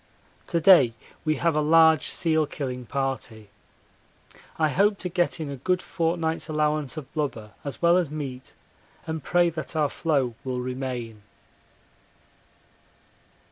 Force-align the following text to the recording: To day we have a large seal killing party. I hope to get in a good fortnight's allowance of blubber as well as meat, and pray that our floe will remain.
To 0.47 0.59
day 0.59 0.95
we 1.23 1.35
have 1.35 1.55
a 1.55 1.61
large 1.61 2.07
seal 2.07 2.47
killing 2.47 2.87
party. 2.87 3.51
I 4.57 4.69
hope 4.69 4.97
to 4.97 5.09
get 5.09 5.39
in 5.39 5.51
a 5.51 5.57
good 5.57 5.79
fortnight's 5.79 6.49
allowance 6.49 6.97
of 6.97 7.13
blubber 7.13 7.51
as 7.63 7.83
well 7.83 7.97
as 7.97 8.09
meat, 8.09 8.55
and 9.05 9.23
pray 9.23 9.51
that 9.51 9.75
our 9.75 9.89
floe 9.89 10.33
will 10.43 10.59
remain. 10.59 11.21